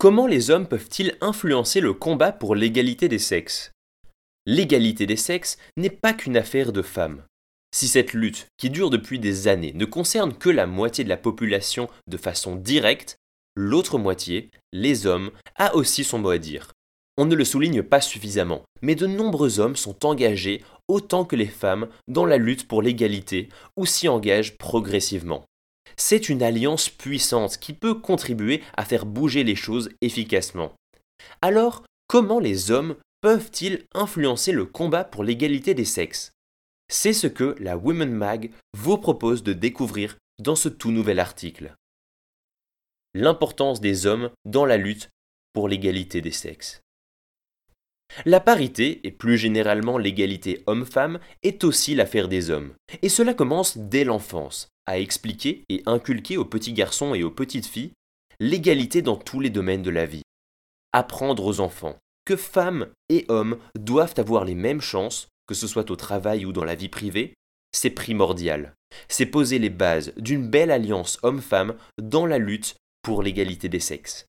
[0.00, 3.72] Comment les hommes peuvent-ils influencer le combat pour l'égalité des sexes?
[4.46, 7.24] L'égalité des sexes n'est pas qu'une affaire de femmes.
[7.74, 11.16] Si cette lutte, qui dure depuis des années, ne concerne que la moitié de la
[11.16, 13.16] population de façon directe,
[13.56, 16.70] l'autre moitié, les hommes, a aussi son mot à dire.
[17.16, 21.46] On ne le souligne pas suffisamment, mais de nombreux hommes sont engagés autant que les
[21.46, 25.44] femmes dans la lutte pour l'égalité ou s'y engagent progressivement.
[26.00, 30.72] C'est une alliance puissante qui peut contribuer à faire bouger les choses efficacement.
[31.42, 36.30] Alors, comment les hommes peuvent-ils influencer le combat pour l'égalité des sexes?
[36.88, 41.74] C'est ce que la Women Mag vous propose de découvrir dans ce tout nouvel article.
[43.14, 45.10] L'importance des hommes dans la lutte
[45.52, 46.80] pour l'égalité des sexes.
[48.24, 52.72] La parité, et plus généralement l'égalité homme-femme, est aussi l'affaire des hommes.
[53.02, 57.66] Et cela commence dès l'enfance, à expliquer et inculquer aux petits garçons et aux petites
[57.66, 57.92] filles
[58.40, 60.22] l'égalité dans tous les domaines de la vie.
[60.92, 65.90] Apprendre aux enfants que femmes et hommes doivent avoir les mêmes chances, que ce soit
[65.90, 67.34] au travail ou dans la vie privée,
[67.72, 68.74] c'est primordial.
[69.08, 74.26] C'est poser les bases d'une belle alliance homme-femme dans la lutte pour l'égalité des sexes.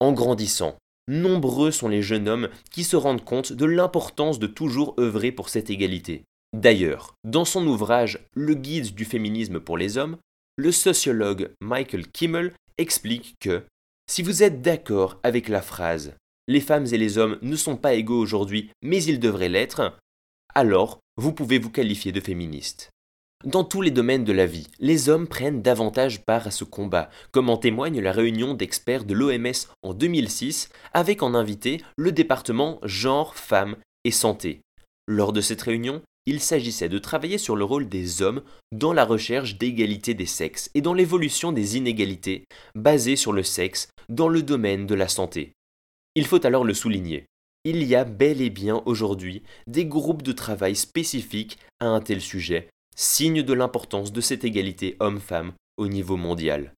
[0.00, 0.76] En grandissant,
[1.08, 5.48] nombreux sont les jeunes hommes qui se rendent compte de l'importance de toujours œuvrer pour
[5.48, 6.24] cette égalité.
[6.54, 10.16] D'ailleurs, dans son ouvrage Le guide du féminisme pour les hommes,
[10.56, 13.64] le sociologue Michael Kimmel explique que
[14.08, 16.14] si vous êtes d'accord avec la phrase
[16.46, 19.98] Les femmes et les hommes ne sont pas égaux aujourd'hui, mais ils devraient l'être,
[20.54, 22.90] alors vous pouvez vous qualifier de féministe.
[23.44, 27.10] Dans tous les domaines de la vie, les hommes prennent davantage part à ce combat,
[27.30, 32.78] comme en témoigne la réunion d'experts de l'OMS en 2006, avec en invité le département
[32.84, 34.62] genre, femmes et santé.
[35.06, 38.40] Lors de cette réunion, il s'agissait de travailler sur le rôle des hommes
[38.72, 43.88] dans la recherche d'égalité des sexes et dans l'évolution des inégalités basées sur le sexe
[44.08, 45.52] dans le domaine de la santé.
[46.14, 47.26] Il faut alors le souligner.
[47.64, 52.22] Il y a bel et bien aujourd'hui des groupes de travail spécifiques à un tel
[52.22, 56.72] sujet signe de l'importance de cette égalité homme-femme au niveau mondial.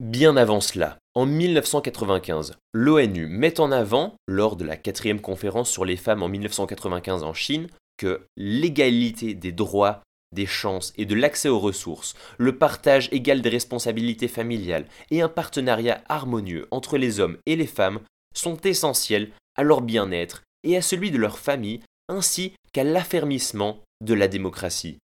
[0.00, 5.84] Bien avant cela, en 1995, l'ONU met en avant, lors de la quatrième conférence sur
[5.84, 10.00] les femmes en 1995 en Chine, que l'égalité des droits,
[10.32, 15.28] des chances et de l'accès aux ressources, le partage égal des responsabilités familiales et un
[15.28, 18.00] partenariat harmonieux entre les hommes et les femmes
[18.34, 24.14] sont essentiels à leur bien-être et à celui de leur famille, ainsi qu'à l'affermissement de
[24.14, 24.98] la démocratie.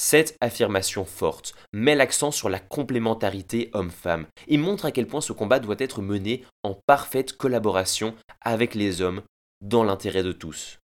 [0.00, 5.32] Cette affirmation forte met l'accent sur la complémentarité homme-femme et montre à quel point ce
[5.32, 9.22] combat doit être mené en parfaite collaboration avec les hommes
[9.60, 10.78] dans l'intérêt de tous.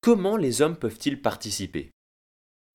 [0.00, 1.90] Comment les hommes peuvent-ils participer?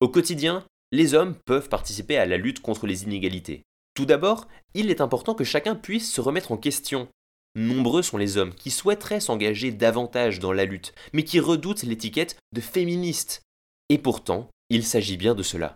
[0.01, 3.63] Au quotidien, les hommes peuvent participer à la lutte contre les inégalités.
[3.95, 7.07] Tout d'abord, il est important que chacun puisse se remettre en question.
[7.55, 12.37] Nombreux sont les hommes qui souhaiteraient s'engager davantage dans la lutte, mais qui redoutent l'étiquette
[12.51, 13.41] de féministe.
[13.89, 15.75] Et pourtant, il s'agit bien de cela.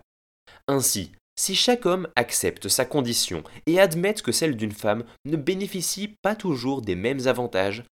[0.66, 6.16] Ainsi, si chaque homme accepte sa condition et admet que celle d'une femme ne bénéficie
[6.20, 7.84] pas toujours des mêmes avantages,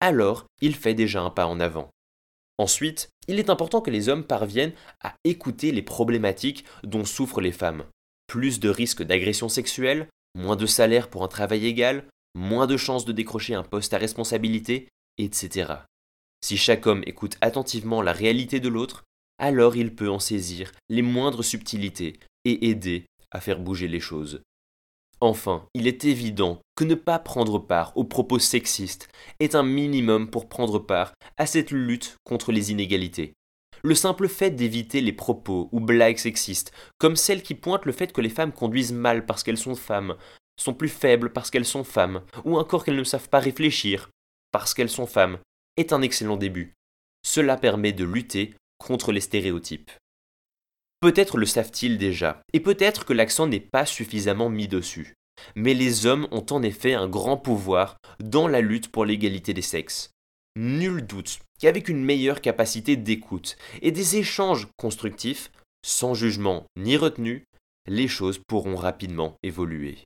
[0.00, 1.90] alors il fait déjà un pas en avant.
[2.56, 7.52] Ensuite, il est important que les hommes parviennent à écouter les problématiques dont souffrent les
[7.52, 7.84] femmes.
[8.26, 13.04] Plus de risques d'agression sexuelle, moins de salaire pour un travail égal, moins de chances
[13.04, 14.88] de décrocher un poste à responsabilité,
[15.18, 15.72] etc.
[16.42, 19.04] Si chaque homme écoute attentivement la réalité de l'autre,
[19.44, 24.40] alors il peut en saisir les moindres subtilités et aider à faire bouger les choses.
[25.20, 29.08] Enfin, il est évident que ne pas prendre part aux propos sexistes
[29.40, 33.34] est un minimum pour prendre part à cette lutte contre les inégalités.
[33.82, 38.14] Le simple fait d'éviter les propos ou blagues sexistes, comme celles qui pointent le fait
[38.14, 40.16] que les femmes conduisent mal parce qu'elles sont femmes,
[40.58, 44.08] sont plus faibles parce qu'elles sont femmes, ou encore qu'elles ne savent pas réfléchir
[44.52, 45.38] parce qu'elles sont femmes,
[45.76, 46.72] est un excellent début.
[47.26, 49.90] Cela permet de lutter contre les stéréotypes.
[51.00, 55.14] Peut-être le savent-ils déjà, et peut-être que l'accent n'est pas suffisamment mis dessus.
[55.54, 59.62] Mais les hommes ont en effet un grand pouvoir dans la lutte pour l'égalité des
[59.62, 60.10] sexes.
[60.56, 65.50] Nul doute qu'avec une meilleure capacité d'écoute et des échanges constructifs,
[65.84, 67.44] sans jugement ni retenue,
[67.86, 69.98] les choses pourront rapidement évoluer.